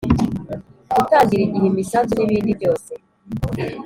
[0.95, 2.91] Gutangira igihe imisanzu n ibindi byose